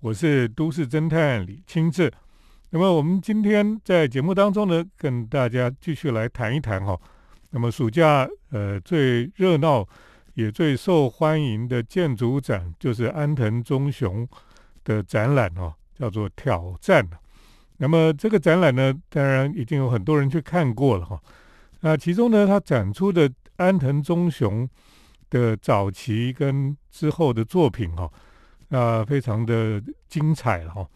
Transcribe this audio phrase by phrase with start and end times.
[0.00, 2.12] 我是都市侦探李清志。
[2.70, 6.96] 那么我们今天在节目当中呢，跟大家继续来谈一谈哈。
[7.50, 9.84] 那么暑假呃最热闹
[10.34, 14.26] 也最受欢迎的建筑展，就是安藤忠雄
[14.84, 17.04] 的展览哦，叫做挑战。
[17.78, 21.20] 那么这个展览呢，当然已经有很多人去看过了哈。
[21.80, 24.68] 那其中呢，他展出的安藤忠雄
[25.28, 28.08] 的早期跟之后的作品哈。
[28.70, 30.86] 啊，非常的精彩了哈！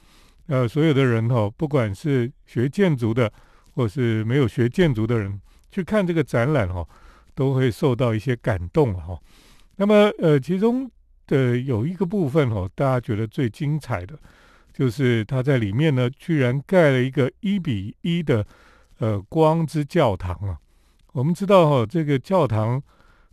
[0.46, 3.32] 呃，所有的人哈，不管是学建筑的，
[3.74, 6.86] 或是没有学建筑的人，去看这个展览哈，
[7.34, 9.18] 都会受到一些感动哈。
[9.76, 10.90] 那么，呃，其中
[11.26, 14.18] 的有一个部分哈，大家觉得最精彩的，
[14.74, 18.46] 就是他在里面呢，居然盖了一个一比一的
[18.98, 20.58] 呃光之教堂啊。
[21.12, 22.82] 我们知道哈，这个教堂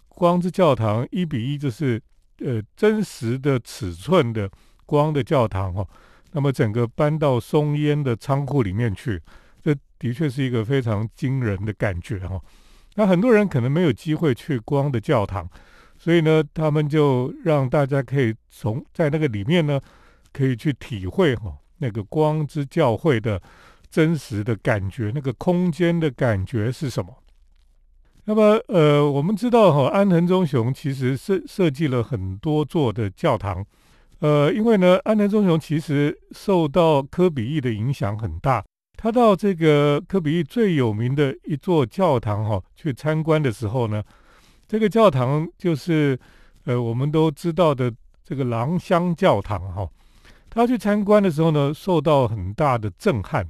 [0.08, 2.02] 光之教堂一比一就是。
[2.40, 4.50] 呃，真实的尺寸的
[4.86, 5.88] 光的教堂哈，
[6.32, 9.22] 那么整个搬到松烟的仓库里面去，
[9.62, 12.40] 这的确是一个非常惊人的感觉哈。
[12.96, 15.50] 那很多人可能没有机会去光的教堂，
[15.98, 19.80] 所以呢，他们就让大家可以从在那个里面呢，
[20.34, 23.42] 可以去体会哈那个光之教会的
[23.90, 27.16] 真实的感觉，那个空间的感觉是什么。
[28.30, 33.66] 那么，呃，我们知道哈，安藤忠雄其实设设计了很多座的教堂，
[34.20, 38.64] 呃，因为呢，安藤忠雄其实受到科比意的影响很大。
[38.96, 44.04] 他到这个科比意最有名的一座教堂哈去参观的时候呢，
[44.68, 46.16] 这个教堂就是
[46.66, 47.92] 呃我们都知道的
[48.24, 49.90] 这个廊香教堂哈。
[50.52, 53.44] 他去参观的时候呢，受到很大的震撼。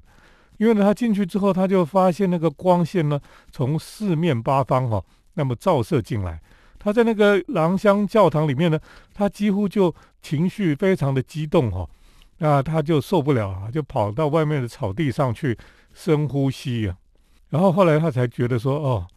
[0.59, 3.17] 因为呢，他进去之后，他就发现那个光线呢，
[3.49, 5.01] 从四面八方哈，
[5.35, 6.37] 那么照射进来。
[6.77, 8.77] 他在那个廊香教堂里面呢，
[9.13, 11.87] 他几乎就情绪非常的激动哈，
[12.39, 15.57] 那他就受不了啊，就跑到外面的草地上去
[15.93, 16.97] 深呼吸啊。
[17.49, 19.07] 然后后来他才觉得说，哦，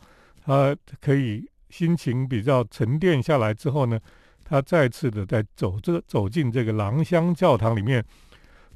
[0.44, 3.98] 他可以心情比较沉淀下来之后呢，
[4.44, 8.04] 他再次的在走这走进这个廊香教堂里面。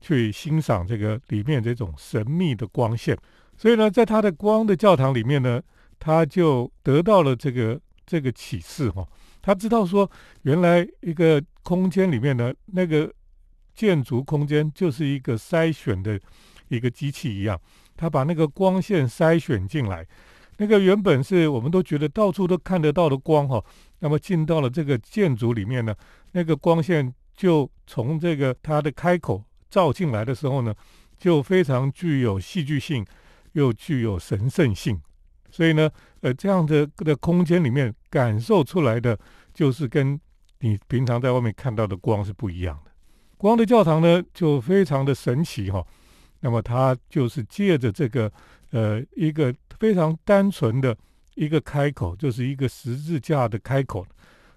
[0.00, 3.16] 去欣赏这个里面这种神秘的光线，
[3.56, 5.60] 所以呢，在他的光的教堂里面呢，
[5.98, 9.06] 他就得到了这个这个启示哈。
[9.42, 10.10] 他知道说，
[10.42, 13.12] 原来一个空间里面的那个
[13.74, 16.20] 建筑空间就是一个筛选的
[16.68, 17.60] 一个机器一样，
[17.96, 20.06] 他把那个光线筛选进来，
[20.58, 23.64] 那个原本是我们都觉得到处都看得到的光哈，
[24.00, 25.94] 那么进到了这个建筑里面呢，
[26.32, 29.42] 那个光线就从这个它的开口。
[29.70, 30.74] 照进来的时候呢，
[31.18, 33.04] 就非常具有戏剧性，
[33.52, 35.00] 又具有神圣性。
[35.50, 35.90] 所以呢，
[36.20, 39.18] 呃，这样的的空间里面感受出来的，
[39.54, 40.20] 就是跟
[40.60, 42.90] 你平常在外面看到的光是不一样的。
[43.36, 45.84] 光的教堂呢，就非常的神奇哈。
[46.40, 48.30] 那么它就是借着这个
[48.70, 50.96] 呃一个非常单纯的
[51.34, 54.06] 一个开口，就是一个十字架的开口，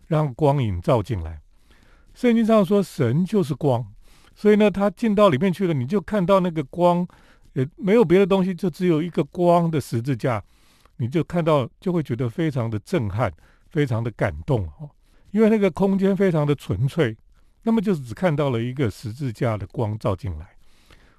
[0.08, 1.40] 让光影照进来。
[2.14, 3.86] 圣经上说，神就是光。
[4.40, 7.06] 所以呢，他进到里面去了，你就看到那个光，
[7.56, 10.42] 也没有别的东西，就只有一个光的十字架，
[10.96, 13.30] 你就看到，就会觉得非常的震撼，
[13.70, 14.90] 非常的感动哦。
[15.32, 17.18] 因为那个空间非常的纯粹，
[17.64, 20.48] 那么就是只看到了一个十字架的光照进来。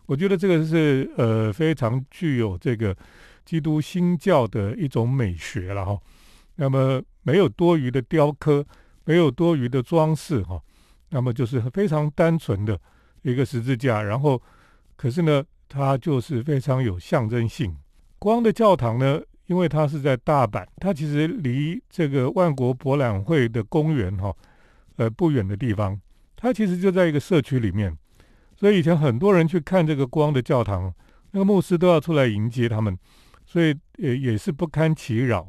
[0.07, 2.97] 我觉得这个是呃非常具有这个
[3.45, 6.01] 基督新教的一种美学了哈。
[6.57, 8.65] 那么没有多余的雕刻，
[9.05, 10.59] 没有多余的装饰哈，
[11.11, 12.81] 那么就是非常单纯的。
[13.23, 14.41] 一个十字架，然后，
[14.97, 17.77] 可是呢，它就是非常有象征性。
[18.19, 24.35] 光的教堂呢，因为它是在大阪，它其实离这个万国博览会的公园哈，
[24.97, 26.01] 呃不远的地方。
[26.37, 27.97] 它其实就在一个社区里面，
[28.57, 30.93] 所以以前很多人去看这个光的教堂，
[31.33, 32.99] 那个牧师都要出来迎接他们，
[33.45, 35.47] 所以也也是不堪其扰。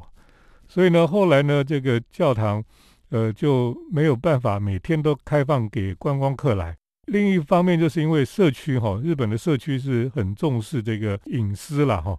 [0.68, 2.62] 所以呢，后来呢，这个教堂
[3.10, 6.76] 呃就没有办法每天都开放给观光客来。
[7.06, 12.16] 另一方面，就是因为社区哈，日本的社区是很重视这个隐私了哈，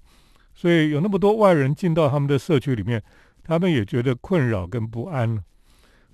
[0.53, 3.01] 所以有那么多外人进到他们的社区里面，
[3.43, 5.41] 他们也觉得困扰跟不安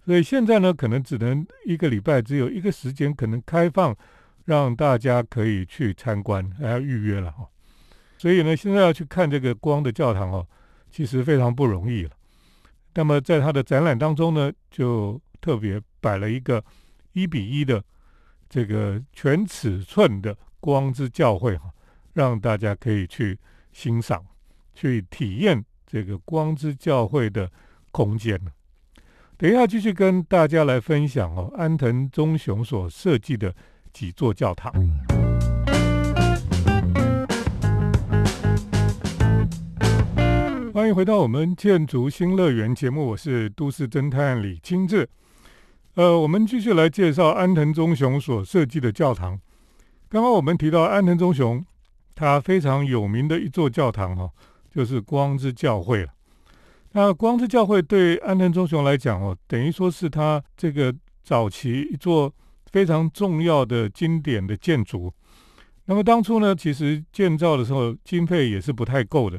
[0.06, 3.96] 所以现在呢，可能只能一个礼拜只有一个时间可能开放，
[4.46, 7.48] 让大家可以去参观，还要预约了哈。
[8.20, 10.48] 所以呢，现在要去看这个光的教堂哦，
[10.92, 12.12] 其实非常不容易了。
[12.94, 16.64] 那么在他的展览当中呢，就特别摆了一个
[17.14, 17.84] 一比一的。
[18.50, 21.72] 这个全尺寸的光之教会哈，
[22.14, 23.38] 让大家可以去
[23.72, 24.26] 欣赏、
[24.74, 27.50] 去体验这个光之教会的
[27.92, 28.52] 空间呢。
[29.38, 33.56] 等一下继续跟大家来分享哦，安藤忠雄所设计的
[33.94, 34.74] 几座教堂。
[40.74, 45.08] 欢迎回到我们建筑新乐园节目，我是都市侦探李清志。
[46.00, 49.38] 呃，我们继续来介绍安藤忠雄所设计的教堂。
[50.08, 51.62] 刚刚我们提到安藤忠雄，
[52.16, 54.30] 他非常有名的一座教堂哈，
[54.74, 56.14] 就是光之教会了。
[56.94, 62.34] 那光之教会对安藤忠雄来讲哦，等于说是他这个早期一座
[62.72, 65.14] 非常重要的经典的建筑。
[65.84, 69.38] 那么当初呢，其实建造的时候经费也是不太够的。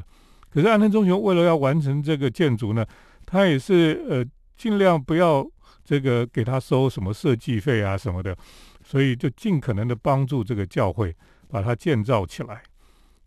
[0.50, 2.84] 可是安藤忠雄为了要完成这个建筑呢，
[3.24, 4.22] 他也是呃
[4.58, 5.42] 尽量不要
[5.90, 8.37] 这个给他收什么设计费啊什么的，
[8.84, 11.12] 所以就尽可能的帮助这个教会
[11.48, 12.62] 把它建造起来。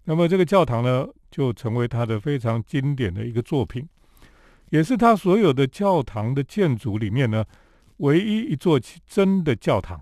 [0.05, 3.85] 那么这个教堂呢，就成为他的非常经典的一个作品，
[4.69, 7.43] 也是他所有的教堂的建筑里面呢
[7.97, 9.99] 唯一一座真的教堂。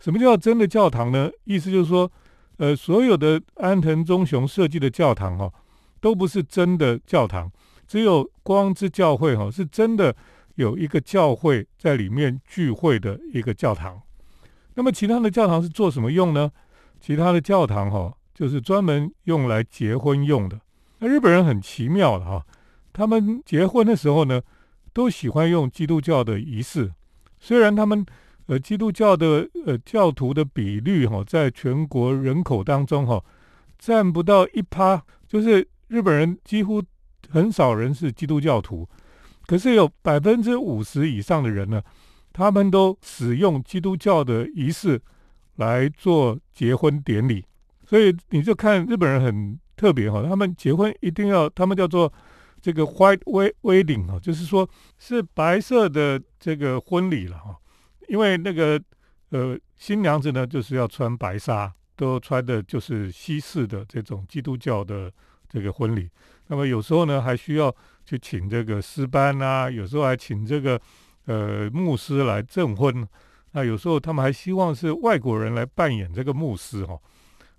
[0.00, 1.30] 什么叫真的教堂呢？
[1.44, 2.10] 意思就是说，
[2.56, 5.52] 呃，所有的安藤忠雄设计的教堂哈。
[6.00, 7.48] 都不是真的教堂，
[7.86, 10.12] 只有光之教会哈是真的
[10.56, 14.00] 有一个教会在里面聚会的一个教堂。
[14.74, 16.50] 那么其他的教堂是做什么用呢？
[17.00, 20.60] 其他的教堂哈就是专门用来结婚用的。
[20.98, 22.46] 那日本人很奇妙的哈，
[22.92, 24.40] 他们结婚的时候呢，
[24.92, 26.92] 都喜欢用基督教的仪式。
[27.40, 28.04] 虽然他们
[28.46, 33.24] 呃基督教的呃教徒的比率哈，在全国人口当中哈
[33.78, 35.68] 占不到一趴，就是。
[35.88, 36.82] 日本人几乎
[37.28, 38.88] 很少人是基督教徒，
[39.46, 41.82] 可是有百分之五十以上的人呢，
[42.32, 45.00] 他们都使用基督教的仪式
[45.56, 47.44] 来做结婚典礼。
[47.84, 52.12] 所以你就看日本人很特别哈，他们结婚一定要他们叫做
[52.60, 53.20] 这个 white
[53.62, 54.68] wedding 啊，就是说
[54.98, 57.56] 是白色的这个婚礼了哈。
[58.08, 58.80] 因为那个
[59.30, 65.12] 呃新娘子呢就是要穿白纱，都穿的就是西式的这种基督教的。
[65.54, 66.08] 这个婚礼，
[66.46, 67.70] 那么有时候呢还需要
[68.12, 70.78] 去请这个师班啊，有时候还请这个
[71.24, 73.08] 呃牧师来证婚，
[73.52, 76.98] 那有时候他们还希望是外国人来扮演这个牧师哈，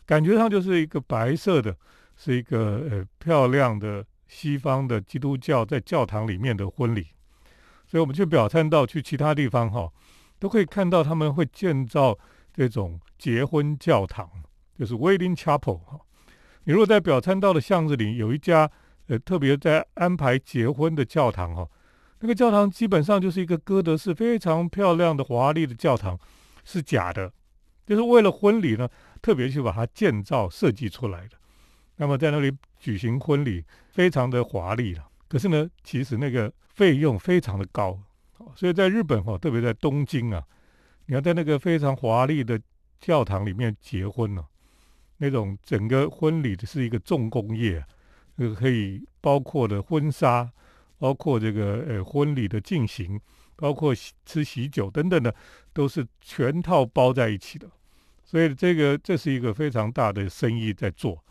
[0.05, 1.75] 感觉上就是一个白色的，
[2.15, 7.07] 是一个呃漂亮的西方的基督教在教堂里面的婚礼，
[7.87, 9.91] 所以我们去表参道去其他地方哈，
[10.37, 12.15] 都可以看到他们会建造
[12.53, 14.29] 这种结婚教堂，
[14.77, 15.99] 就是 wedding chapel 哈。
[16.65, 18.69] 你如果在表参道的巷子里有一家，
[19.07, 21.69] 呃，特别在安排结婚的教堂哈，
[22.19, 26.17] 那个教堂基本上就是一个哥德式非常漂亮的华丽的教堂，
[26.63, 27.31] 是假的，
[27.85, 28.87] 就是为了婚礼呢，
[29.21, 31.37] 特别去把它建造设计出来的。
[31.97, 35.07] 那么在那里举行婚礼，非常的华丽了。
[35.27, 37.99] 可是呢，其实那个费用非常的高，
[38.55, 40.43] 所以在日本哈，特别在东京啊，
[41.05, 42.59] 你要在那个非常华丽的
[42.99, 44.45] 教堂里面结婚呢。
[45.17, 47.85] 那种整个婚礼的是一个重工业，
[48.37, 50.51] 这个可以包括的婚纱，
[50.97, 53.19] 包括这个呃婚礼的进行，
[53.55, 53.93] 包括
[54.25, 55.33] 吃喜酒等等的，
[55.71, 57.67] 都是全套包在一起的。
[58.23, 61.23] 所以这个这是一个非常大的生意在做。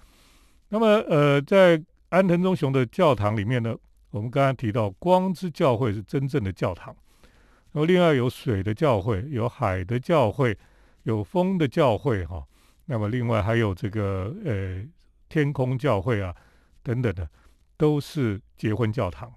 [0.69, 3.77] 那么呃，在安藤忠雄的教堂里面呢，
[4.11, 6.95] 我们刚刚提到光之教会是真正的教堂，
[7.73, 10.57] 然后另外有水的教会，有海的教会，
[11.03, 12.47] 有风的教会，哈。
[12.85, 14.85] 那么，另外还有这个呃
[15.29, 16.35] 天空教会啊
[16.83, 17.29] 等等的，
[17.77, 19.33] 都是结婚教堂。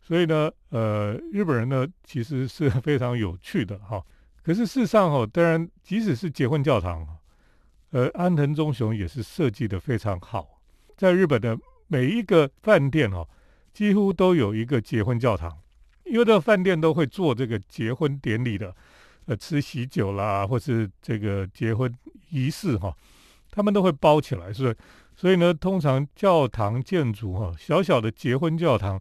[0.00, 4.04] 所以呢，呃，日本人呢其实是非常有趣的哈。
[4.42, 7.06] 可是事实上哈，当然即使是结婚教堂，
[7.90, 10.60] 呃，安藤忠雄也是设计的非常好。
[10.96, 13.28] 在日本的每一个饭店哈，
[13.72, 15.58] 几乎都有一个结婚教堂，
[16.04, 18.74] 因为这个饭店都会做这个结婚典礼的。
[19.26, 21.94] 呃，吃喜酒啦，或是这个结婚
[22.30, 22.96] 仪式哈，
[23.50, 24.76] 他们都会包起来，是
[25.16, 29.00] 所以呢，通常教堂建筑哈，小小的结婚教堂，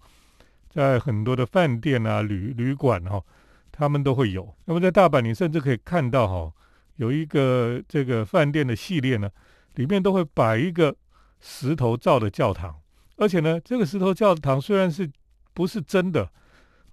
[0.69, 3.23] 在很多的饭店啊、旅旅馆哈，
[3.71, 4.55] 他们都会有。
[4.65, 6.53] 那么在大阪，你甚至可以看到哈，
[6.95, 9.29] 有一个这个饭店的系列呢，
[9.75, 10.95] 里面都会摆一个
[11.39, 12.75] 石头造的教堂，
[13.17, 15.09] 而且呢，这个石头教堂虽然是
[15.53, 16.29] 不是真的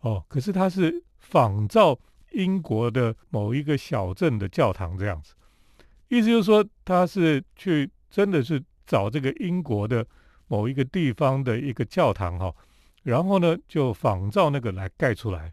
[0.00, 1.98] 哦，可是它是仿造。
[2.36, 5.34] 英国的某一个小镇的教堂这样子，
[6.16, 10.06] 意思就是说，他是去真的是找这个英国的
[10.46, 12.54] 某一个地方的一个教堂哈，
[13.02, 15.52] 然后呢就仿照那个来盖出来，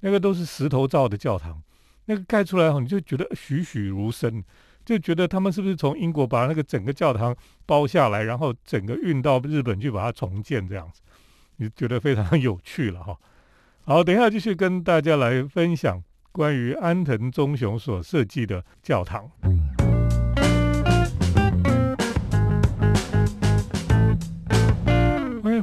[0.00, 1.62] 那个都是石头造的教堂，
[2.04, 4.44] 那个盖出来后你就觉得栩栩如生，
[4.84, 7.34] 就觉得他们是不是从英国把那个整个教堂
[7.64, 11.00] 包下来，然后整个运到日本去把它重建这样子，
[11.56, 13.18] 你觉得非常有趣了哈。
[13.86, 16.02] 好，等一下继续跟大家来分享。
[16.32, 19.30] 关于安藤忠雄所设计的教堂。
[19.44, 19.83] 嗯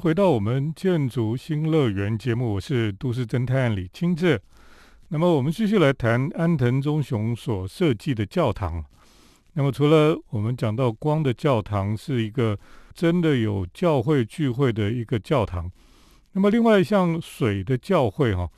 [0.02, 4.42] 回到我们建筑新乐园节目，我是都市侦探李清志。
[5.10, 8.84] 那么我们继续来谈安藤忠雄所设计的教堂。
[9.54, 12.58] 那么除了我们讲到光的教堂是一个
[12.96, 15.72] 真的有教会聚会的一个教堂，
[16.32, 18.50] 那么另外像水的教会哈，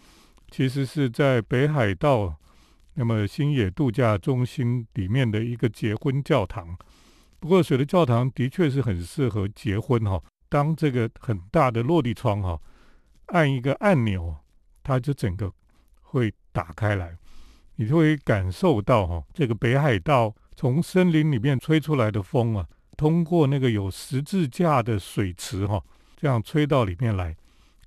[0.50, 2.34] 其实是在北海道
[2.94, 6.78] 那么新野度假中心里面的一个结婚教堂。
[7.42, 10.24] 不过水的教堂的确是很适合结婚哈，
[10.54, 12.62] 当这个很大的落地窗哈，
[13.28, 14.36] 按一个按钮，
[14.84, 15.52] 它就整个
[16.02, 16.32] 会。
[16.56, 17.18] 打开来，
[17.78, 22.64] 你就会感受到哈，这个北海道从森林里面吹出来的风啊，
[22.96, 25.84] 通过那个有十字架的水池哈，
[26.16, 27.36] 这样吹到里面来，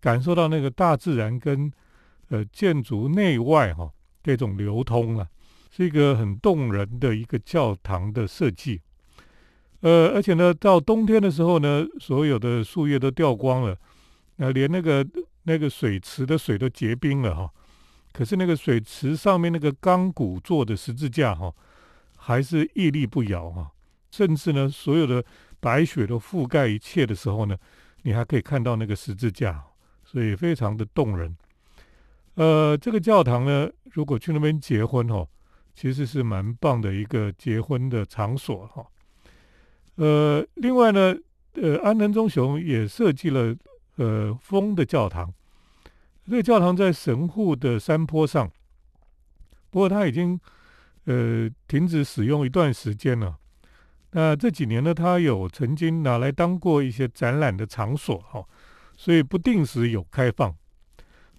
[0.00, 1.70] 感受到那个大自然跟
[2.30, 3.88] 呃建筑内外哈
[4.20, 5.28] 这种流通啊，
[5.70, 8.82] 是一个很动人的一个教堂的设计。
[9.80, 13.76] 呃，而且呢，到冬天的时候呢，所有的树叶都掉光了，
[14.37, 15.06] 那连那个
[15.42, 17.50] 那个水池的水都结冰了哈。
[18.12, 21.52] 可是那个水池上面那个钢骨做的十字架哈，
[22.16, 23.71] 还是屹立不摇哈。
[24.11, 25.23] 甚至呢，所有的
[25.61, 27.54] 白雪都覆盖一切的时候呢，
[28.02, 29.62] 你还可以看到那个十字架，
[30.02, 31.37] 所以非常的动人。
[32.37, 35.28] 呃，这个教堂呢，如果去那边结婚哦，
[35.75, 38.87] 其实是蛮棒的一个结婚的场所哈。
[39.96, 41.14] 呃，另外呢，
[41.54, 43.54] 呃，安藤忠雄也设计了
[43.96, 45.32] 呃风的教堂。
[46.28, 48.50] 这个教堂在神户的山坡上，
[49.70, 50.38] 不过它已经
[51.04, 53.36] 呃停止使用一段时间了。
[54.10, 58.44] 那这几年呢，它有曾经拿来当过一些展览的场所哈，
[58.96, 60.54] 所以不定时有开放。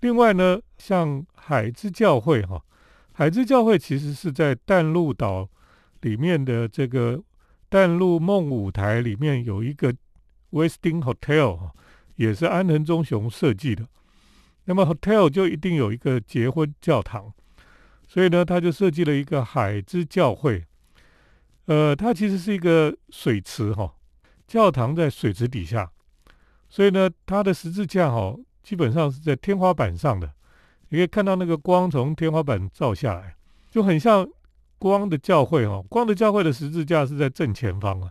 [0.01, 2.63] 另外呢，像海之教会哈，
[3.13, 5.49] 海之教会其实是在淡路岛
[6.01, 7.21] 里面的这个
[7.69, 9.93] 淡路梦舞台里面有一个
[10.51, 11.71] Westin Hotel，
[12.15, 13.85] 也是安藤忠雄设计的。
[14.65, 17.33] 那么 hotel 就一定有一个结婚教堂，
[18.07, 20.63] 所以呢，他就设计了一个海之教会。
[21.65, 23.93] 呃，它其实是一个水池哈，
[24.47, 25.91] 教堂在水池底下，
[26.69, 30.33] 所以呢，它的十字架哈，基本上是在天花板上的。
[30.87, 33.35] 你可以看到那个光从天花板照下来，
[33.69, 34.25] 就很像
[34.77, 35.81] 光的教会哈。
[35.89, 38.09] 光的教会的十字架是在正前方啊，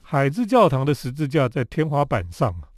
[0.00, 2.68] 海之教堂的十字架在天花板上啊。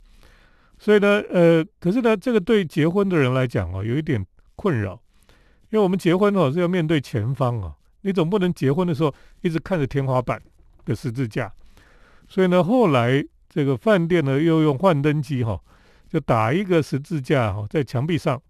[0.77, 4.25] 所以呢，呃，可是呢，这个对结婚的人来讲哦，有一点
[4.55, 4.99] 困扰，
[5.69, 10.41] 因为我们结婚哦是要面对前方啊，你总不能结婚的时候一直看着天花板
[10.83, 11.53] 的十字架。
[12.27, 15.61] 所以呢，后来这个饭店呢又用幻灯机哈，
[16.09, 18.41] 就打一个十字架哈在墙壁上，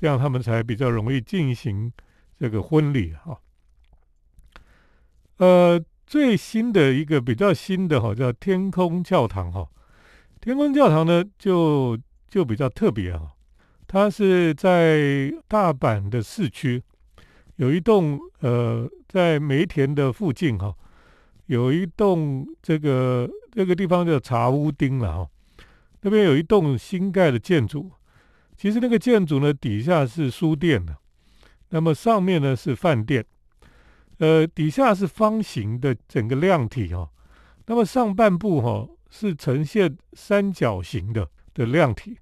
[0.00, 1.92] 这样他们才比较容易进行
[2.38, 3.36] 这个婚礼哈。
[5.42, 9.68] 呃，最新的一个比较新的哈叫天空教堂哈。
[10.40, 13.32] 天空教堂呢，就就比较特别啊，
[13.88, 16.80] 它是在大阪的市区，
[17.56, 20.72] 有一栋呃，在梅田的附近哈，
[21.46, 25.30] 有一栋这个这个地方叫茶屋町了哈，
[26.02, 27.90] 那边有一栋新盖的建筑，
[28.56, 30.96] 其实那个建筑呢底下是书店的，
[31.70, 33.26] 那么上面呢是饭店，
[34.22, 37.10] 呃，底下是方形的整个量体哈，
[37.66, 38.88] 那么上半部哈。
[39.14, 42.16] 是呈现三角形的的量体，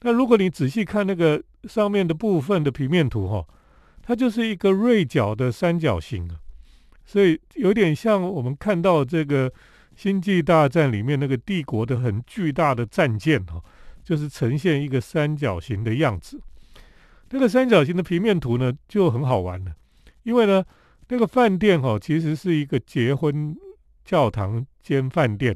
[0.00, 3.46] 那如果你仔细看那个上面的部分的平面图哈，
[4.02, 6.34] 它就是一个锐角的三角形啊，
[7.04, 9.48] 所以有点像我们看到这个
[9.94, 13.62] 《星际大战》里面那个帝国的很巨大的战舰哈，
[14.02, 16.40] 就是呈现一个三角形的样子。
[17.30, 19.72] 那个三角形的平面图呢就很好玩了，
[20.24, 20.64] 因为呢
[21.12, 23.54] 那个饭店哈其实是一个结婚
[24.02, 25.54] 教堂兼饭店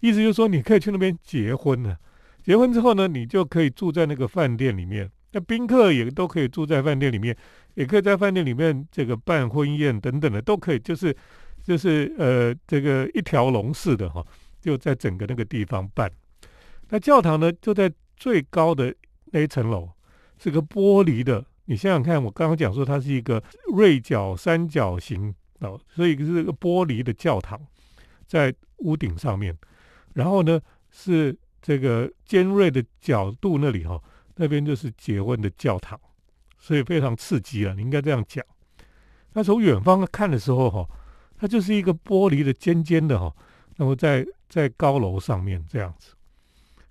[0.00, 1.94] 意思就是说，你可以去那边结婚了。
[2.42, 5.08] 结婚之后呢，你就可以住在那个饭店里面。
[5.32, 7.36] 那宾客也都可以住在饭店里面，
[7.74, 10.78] 也可以在饭店里面这个办婚宴等等的，都可以。
[10.78, 11.14] 就是
[11.62, 14.26] 就是呃，这个一条龙式的哈，
[14.58, 16.10] 就在整个那个地方办。
[16.88, 18.92] 那教堂呢，就在最高的
[19.26, 19.90] 那一层楼，
[20.38, 21.44] 是个玻璃的。
[21.66, 23.42] 你想想看，我刚刚讲说它是一个
[23.74, 27.60] 锐角三角形哦，所以是一个玻璃的教堂，
[28.26, 29.56] 在屋顶上面。
[30.14, 34.02] 然后呢，是这个尖锐的角度那里哈，
[34.36, 35.98] 那边就是结婚的教堂，
[36.58, 37.72] 所以非常刺激啊！
[37.76, 38.44] 你应该这样讲。
[39.32, 40.86] 那从远方看的时候哈，
[41.38, 43.34] 它就是一个玻璃的尖尖的哈，
[43.76, 46.12] 那么在在高楼上面这样子，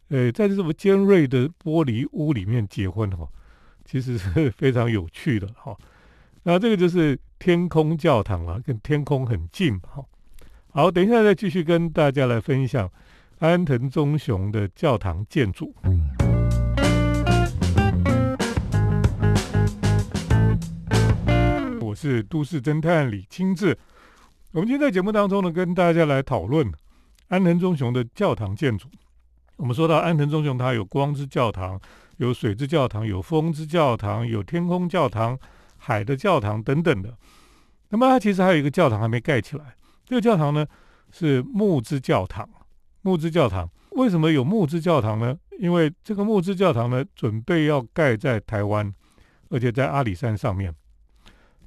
[0.07, 3.29] 呃，在这么尖锐的玻璃屋里面结婚哈，
[3.91, 5.75] 其实是非常有趣的哈。
[6.43, 10.01] 那这个就是天空教堂了，跟天空很近哈。
[10.69, 12.89] 好，等一下再继续跟大家来分享
[13.39, 15.75] 安藤忠雄的教堂建筑。
[21.81, 23.77] 我是都市侦探李清志。
[24.53, 26.71] 我们今天在节目当中呢，跟大家来讨论
[27.27, 28.87] 安藤忠雄的教堂建筑。
[29.57, 31.77] 我们说到安藤忠雄，他有光之教堂，
[32.21, 35.37] 有水之教堂，有风之教堂，有天空教堂、
[35.77, 37.17] 海的教堂等等的。
[37.89, 39.75] 那么，它其实还有一个教堂还没盖起来。
[40.05, 40.63] 这个教堂呢
[41.11, 42.47] 是木之教堂。
[43.01, 45.35] 木之教堂为什么有木之教堂呢？
[45.57, 48.93] 因为这个木之教堂呢，准备要盖在台湾，
[49.49, 50.71] 而且在阿里山上面。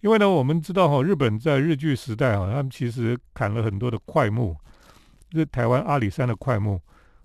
[0.03, 4.57] 因为呢，我们知道哈，日本在日据时代哈，他们其实砍了很多的块木，
[5.33, 6.81] 是台湾阿里山的块木。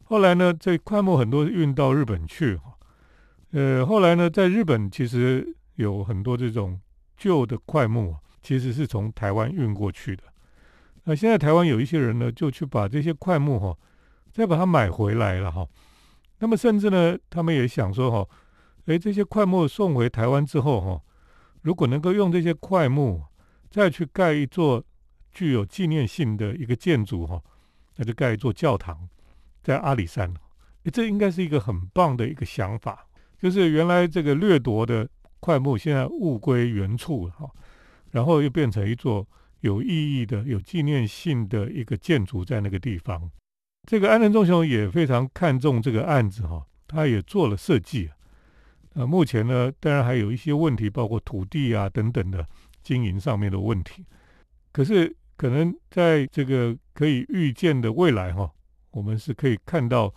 [0.05, 2.59] 后来呢，这块木很多运到日本去。
[3.51, 6.79] 呃，后来呢，在日本其实有很多这种
[7.18, 10.24] 旧的块木，其实是从台湾运过去的。
[11.06, 13.75] 那现在台湾有一些人呢，就去把这些块木哈，
[14.32, 15.68] 再把它买回来了哈。
[16.38, 18.29] 那么甚至呢，他们也想说哈，
[18.86, 21.01] 诶，这些块木送回台湾之后哈。
[21.62, 23.22] 如果能够用这些块木
[23.70, 24.82] 再去盖一座
[25.32, 27.41] 具有纪念性的一个建筑哈，
[27.98, 29.10] 那就盖一座教堂
[29.62, 30.34] 在阿里山，
[30.94, 33.08] 这应该是一个很棒的一个想法。
[33.41, 37.50] 就是原来这个掠夺的块木，现在物归原处哈，
[38.12, 39.25] 然后又变成一座
[39.62, 43.31] 有意义的、有纪念性的一个建筑在那个地方。
[43.88, 48.10] 这个安藤忠雄也非常看重这个案子哈，他也做了设计。
[48.93, 52.46] 呃，目前呢，当然还有一些问题，包括土地啊等等的
[52.84, 54.05] 经营上面的问题。
[54.74, 58.51] 可是，可能在这个可以预见的未来哈，
[58.91, 60.13] 我们是可以看到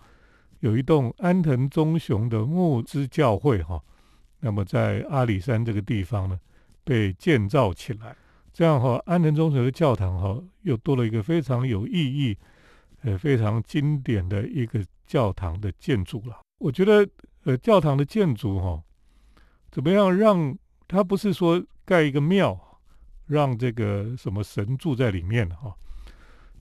[0.63, 3.83] 有一栋安藤忠雄的木之教会哈，
[4.39, 6.39] 那么在阿里山这个地方呢，
[6.85, 8.15] 被建造起来。
[8.53, 12.37] 这样哈，安藤忠雄的教堂哈，又多了一个非常有意义、
[13.01, 16.39] 呃非常经典的一个教堂的建筑了。
[16.59, 17.07] 我觉得。
[17.45, 18.81] 呃，教堂的建筑哈，
[19.69, 22.57] 怎么样让它不是说盖一个庙，
[23.25, 25.75] 让这个什么神住在里面哈？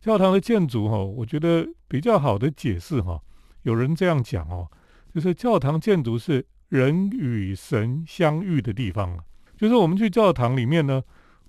[0.01, 3.23] 教堂的建筑哈，我觉得比较好的解释哈，
[3.63, 4.71] 有人这样讲哦，
[5.15, 9.19] 就是教堂建筑是人与神相遇的地方
[9.57, 11.03] 就是我们去教堂里面呢，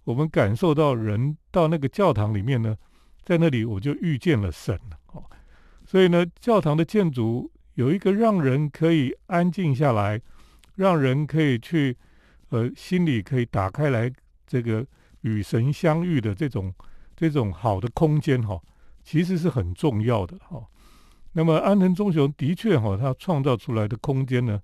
[0.03, 2.77] 我们感受到人到那个教堂里面呢，
[3.23, 4.79] 在那里我就遇见了神
[5.13, 5.23] 哦，
[5.85, 7.51] 所以呢，教堂的建筑。
[7.75, 10.21] 有一个让人可以安静下来，
[10.75, 11.97] 让人可以去，
[12.49, 14.13] 呃，心里可以打开来，
[14.45, 14.85] 这个
[15.21, 16.71] 与神相遇的这种
[17.15, 18.61] 这种好的空间哈，
[19.03, 20.63] 其实是很重要的哈。
[21.33, 24.61] 那么安藤忠雄的确哈，他创造出来的空间呢，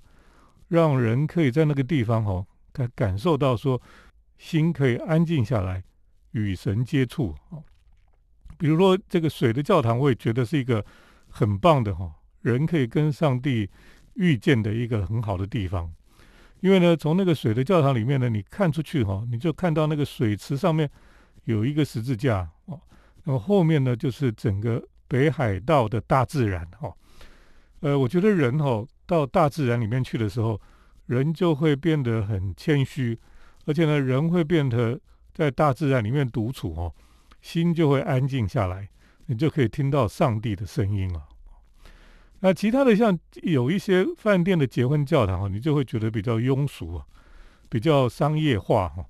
[0.68, 3.82] 让人可以在那个地方哈，感感受到说
[4.38, 5.84] 心可以安静下来，
[6.32, 7.58] 与神接触啊。
[8.58, 10.86] 比如说这个水的教堂，我也觉得是一个
[11.28, 12.12] 很棒的哈。
[12.42, 13.70] 人可以跟上帝
[14.14, 15.92] 遇见的一个很好的地方，
[16.60, 20.90] 因为呢，从那个水的教堂里面呢，你看出去哈，你就看到那个水池上面
[21.46, 22.80] 有一个十字架哦，
[23.24, 26.94] 那么后面呢，就是整个北海道的大自然哈。
[27.82, 30.60] 呃，我觉得人哈到大自然里面去的时候，
[31.08, 33.20] 人就会变得很谦虚，
[33.66, 35.00] 而且呢，人会变得
[35.34, 36.94] 在大自然里面独处哦，
[37.42, 38.88] 心就会安静下来，
[39.26, 41.26] 你就可以听到上帝的声音了。
[42.42, 47.06] 那其他的像有一些饭店的结婚教堂哈，你就会觉得比较庸俗啊，
[47.70, 49.06] 比较商业化哈，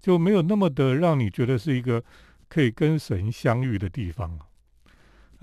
[0.00, 2.02] 就没有那么的让你觉得是一个
[2.48, 4.46] 可以跟神相遇的地方啊。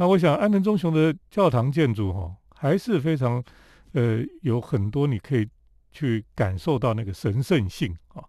[0.01, 3.43] 那我想安藤忠雄的教堂建筑哈，还是非常
[3.91, 5.47] 呃有很多你可以
[5.91, 8.23] 去感受到那个神圣性啊。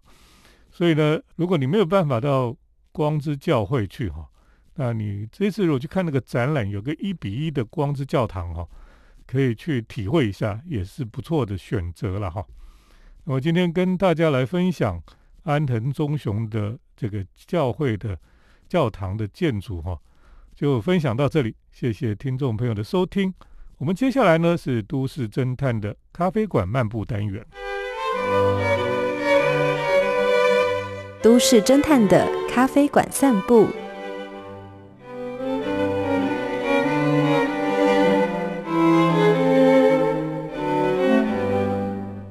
[0.69, 2.55] 所以呢，如果你没有办法到
[2.91, 4.29] 光之教会去哈，
[4.75, 8.67] 那你这次如果去看那个展览，有个一比一的光之教堂哈。
[9.25, 12.45] 可以去体会一下，也是不错的选择了哈。
[13.23, 15.01] 那么今天跟大家来分享
[15.41, 18.19] 安藤忠雄的这个教会的
[18.69, 19.99] 教堂的建筑哈，
[20.63, 21.53] 就分享到这里。
[21.73, 23.33] 谢谢听众朋友的收听。
[23.79, 27.45] 我们接下来呢是都市侦探的咖啡馆漫步单元。
[31.21, 33.67] 都市侦探的咖啡馆散步。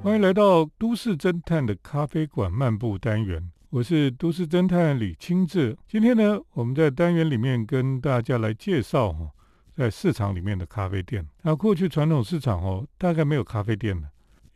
[0.02, 5.74] 欢迎来到都市侦探的咖啡馆漫步单元，我是都市侦探李清志。
[5.88, 9.30] 今天呢，我们在单元里面跟大家来介绍哈，
[9.74, 11.26] 在市场里面的咖啡店。
[11.40, 14.06] 那过去传统市场哦，大概没有咖啡店的，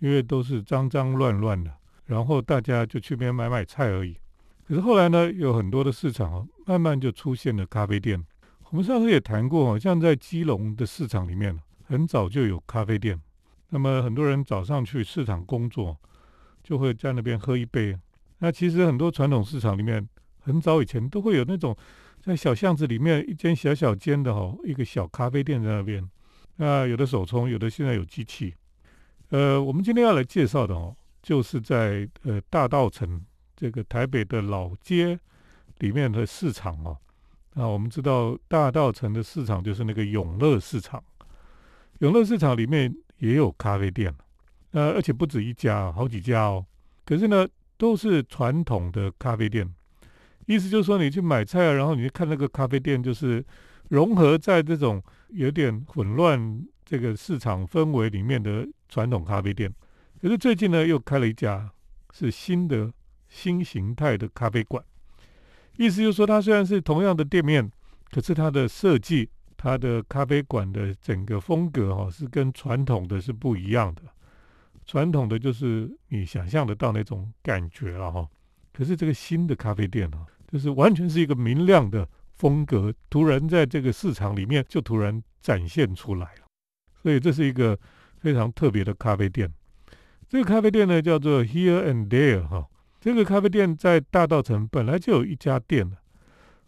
[0.00, 1.72] 因为都是脏脏乱乱的，
[2.04, 4.18] 然后大家就去边买买菜而已。
[4.68, 8.22] 可是后来呢，有很多的市场哦，慢慢就出现了咖啡店。
[8.68, 13.18] 我们上次也谈过，好像在基隆的市场里面，很早就有咖啡店。
[13.70, 15.98] 那么很多人早上去市场工作，
[16.62, 17.98] 就会在那边喝一杯。
[18.38, 20.08] 那其实很多传统市场里面，
[20.40, 21.76] 很早以前都会有那种
[22.20, 26.08] 在小巷子里面一间小小间的哈，一个小咖啡店在那边。
[26.56, 28.54] 那有的手冲，有的现在有机器。
[29.30, 33.22] 呃，我们今天要来介绍的哦，就是在呃大道城。
[33.58, 35.18] 这个台北的老街
[35.78, 36.94] 里面的市场哦，
[37.54, 41.02] 那我们知道大道城的市场就是那个永乐市场，
[42.00, 44.14] 永乐市场里面也有咖啡店，
[44.72, 46.66] 呃，而且不止一家，好几家哦。
[47.06, 49.68] 可是呢，都是传统的咖啡店，
[50.46, 53.44] 意思就是说，你去买菜啊，然后你去看那个咖啡店，就是
[53.88, 59.72] 融合在这种有点混乱这个市场氛围里面的传统咖啡店。
[60.20, 61.70] 可是最近呢，又开了一家
[62.12, 62.92] 是新的。
[63.28, 64.82] 新形态的咖啡馆，
[65.76, 67.68] 意思就是说，它虽然是同样的店面，
[68.12, 74.02] 可是它的设计、它的咖啡馆的整个风格哈，是跟传统的是不一样的。
[74.86, 78.26] 传统的就是你想象得到那种感觉了哈，
[78.72, 86.46] 可是这个新的咖啡店呢，就是完全是一个明亮的风格，突然在这个市场里面就突然展现出来了。
[87.02, 87.78] 所以这是一个
[88.18, 89.52] 非常特别的咖啡店。
[90.28, 92.66] 这个咖啡店呢，叫做 Here and There 哈。
[93.00, 95.96] 这个咖啡店在大道城本来就有一家店了，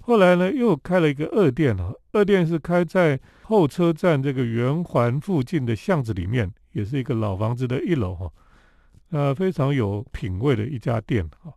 [0.08, 8.32] 后来呢又开了一个二店哦，二店是开在后车站这个圆环附近的巷子里面，也是一个老房子的一楼哈，
[9.10, 11.52] 呃非常有品味的一家店哈。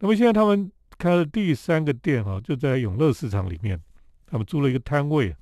[0.00, 3.80] 那么现在他们开了第三个店哈，就在永乐市场里面，
[4.26, 5.34] 他们租了一个摊位，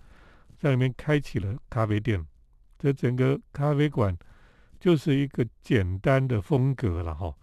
[0.56, 2.24] 在里面开启了咖啡店。
[2.78, 4.16] 这整个咖啡馆
[4.78, 7.34] 就是一个简单的风格了哈。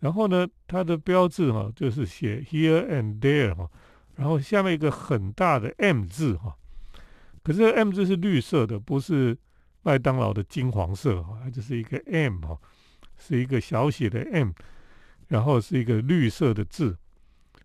[0.00, 3.70] 然后呢，它的标志哈就是写 here and there 哈，
[4.16, 6.54] 然后下面一个很大的 M 字哈，
[7.42, 9.36] 可是 M 字是绿色的，不是
[9.82, 12.58] 麦当劳的金黄色哈，它就是一个 M 哈，
[13.18, 14.50] 是一个小写的 M，
[15.28, 16.96] 然后是一个绿色的字，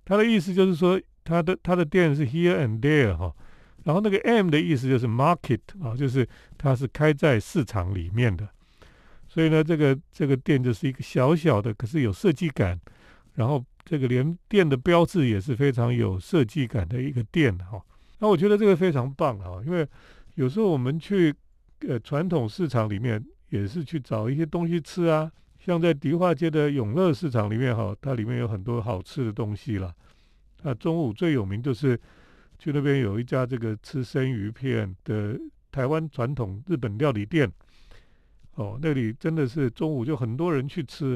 [0.06, 3.36] 它的意思就是说，它的它的店是 here and there 哈，
[3.84, 8.48] 然后那个 M 的意思就是 market 啊，就是它是开在市场里面的。
[9.28, 12.80] 所以呢，这个这个店就是一个小小的，可是有设计感，
[13.36, 17.82] 然后这个连店的标志也是非常有设计感的一个店哈。
[18.20, 19.88] 那我觉得这个非常棒啊，因为
[20.36, 21.34] 有时候我们去
[21.88, 29.94] 呃传统市场里面也是去找一些东西吃啊，像在迪化街的永乐市场里面哈，它里面有很多好吃的东西了。
[30.64, 31.98] 那中午最有名就是
[32.60, 35.40] 去那边有一家这个吃生鱼片的
[35.72, 37.50] 台湾传统日本料理店。
[38.56, 41.12] 哦，那里真的是中午就很多人去吃，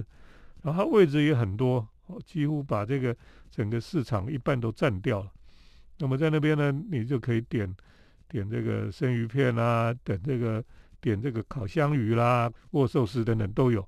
[0.62, 1.88] 然后它位置也很多，
[2.26, 3.16] 几乎把这个
[3.50, 5.32] 整个市场一半都占掉了。
[5.98, 7.72] 那么在那边呢，你就可以点
[8.28, 10.64] 点这个生鱼片啊，等这个
[11.00, 13.88] 点这个烤香鱼啦、握寿司等等都有。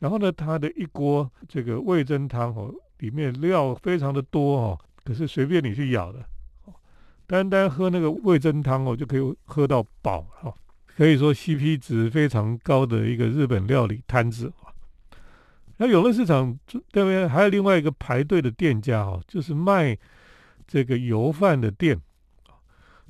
[0.00, 6.18] 然后呢，它的一锅这个味增汤哦，里面料非常的多哦，可是随便你去舀的
[6.64, 6.74] 哦，
[7.26, 10.52] 单单喝那个味增汤哦，就可以喝到饱哈。
[10.96, 14.52] 可以说 CP 值非常高的一个日本料理摊子。
[15.76, 19.96] 那永乐市场这边还有另外一个排队的店家哈，就是卖
[20.66, 22.00] 这个油饭的店。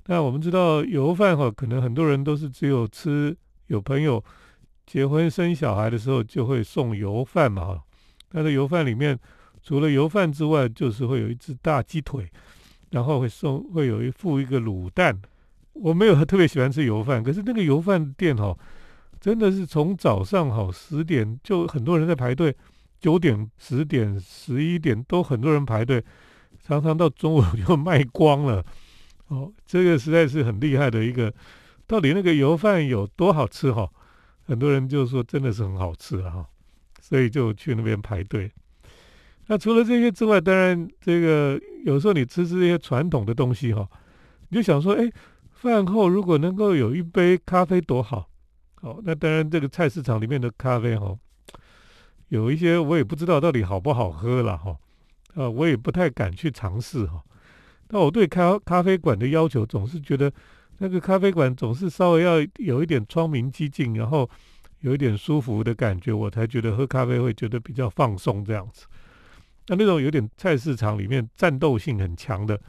[0.07, 3.37] 那我们知道油饭哈，可能很多人都是只有吃
[3.69, 4.23] 有朋友
[4.87, 7.83] 结婚生小孩的时候就会送油饭嘛哈。
[8.33, 9.19] 那这油饭里面
[9.63, 12.31] 除了油饭之外，就是会有一只大鸡腿，
[12.91, 15.19] 然后会送会有一副一个卤蛋。
[15.73, 18.57] 我没有特别喜欢吃油饭，可是那个油饭店哈，
[19.25, 22.55] 真的是从早上好十点就很多人在排队，
[23.01, 26.05] 九点、十点、十一点都很多人排队，
[26.63, 28.63] 常常到中午就卖光了。
[29.29, 31.33] 哦，这个实在是很厉害的一个，
[31.87, 33.91] 到底那个油饭有多好吃哈？
[34.43, 36.47] 很多人就说真的是很好吃哈，
[37.01, 38.53] 所以就去那边排队。
[39.47, 43.89] 那除了这些之外，当然这个有时候你吃吃这些传统的东西哈，
[44.51, 45.11] 你就想说，哎。
[45.49, 48.29] 饭后如果能够有一杯咖啡多好，
[48.85, 51.17] 好，那当然这个菜市场里面的咖啡哈，
[52.29, 54.77] 有一些我也不知道到底好不好喝了哈，
[55.37, 57.25] 呃，我也不太敢去尝试哈。
[57.89, 60.31] 那我对咖咖啡馆的要求总是觉得
[60.81, 64.29] 那个咖啡馆总是稍微要有一点窗明几净，然后
[64.81, 68.85] 有一点舒服的感觉，我才觉得喝咖啡会觉得比较放松这样子。
[69.69, 72.61] 那那种有点菜市场里面战斗性很强的。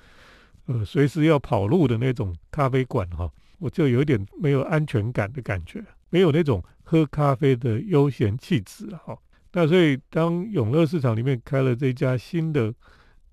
[0.67, 9.17] 呃，随时要跑路的那种咖啡馆哈，我就有点没有安全感的感觉，没有那种喝咖啡的悠闲气质哈。
[9.53, 12.73] 那所以当永乐市场里面开了这家新的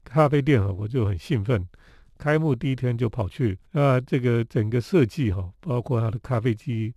[0.04, 1.66] 咖啡店哈，我就很兴奋。
[2.18, 6.94] 开幕第一天就跑去，那这个整个设计哈，包括它的咖啡机，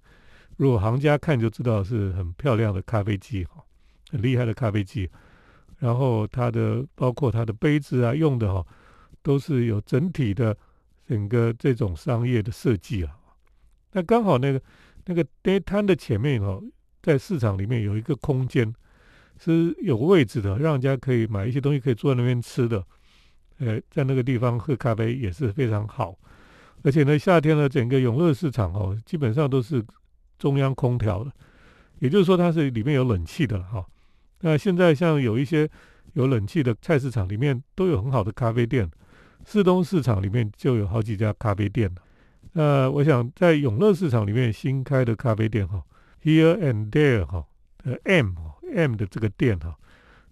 [0.57, 3.63] 如果行家看就知道是很漂亮的咖啡机哈，
[4.11, 5.09] 很厉害的咖啡机。
[5.79, 8.63] 然后它的包括它的杯子啊，用的哈，
[9.23, 10.55] 都是有整体的
[11.07, 13.17] 整个这种商业的设计啊。
[13.93, 14.61] 那刚好那个
[15.05, 16.61] 那个地摊的前面哦，
[17.01, 18.73] 在市场里面有一个空间
[19.39, 22.83] 是有位置的，让人家可以买一些东西，可以坐在那边吃的。
[23.59, 26.13] 呃，在那个地方喝咖啡也是非常好，
[26.83, 29.81] 而且呢，夏天呢，整个永乐市场哦，基本上都是
[30.37, 31.31] 中央空调的，
[31.99, 33.85] 也就是说它是里面有冷气的哈。
[34.41, 35.69] 那现在像有一些
[36.13, 38.91] 有冷气的菜市场里面都有很好的咖啡店，
[39.45, 41.89] 市东市场里面就有好几家咖啡店
[42.57, 45.83] 那我想在永乐市场里面新开的咖啡店哈
[46.23, 47.45] ，Here and There 哈，
[47.83, 48.33] 呃 M
[48.73, 49.75] M 的这个店哈，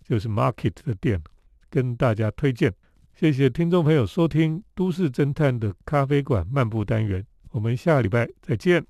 [0.07, 1.21] 就是 Market 的店，
[1.69, 2.73] 跟大家推荐。
[3.13, 8.86] 谢谢听众朋友收听《都市侦探的咖啡馆漫步单元》，我们下礼拜再见。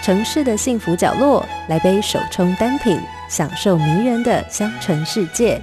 [0.00, 5.60] 城市的幸福角落，来杯手冲单品，享受迷人的香醇世界。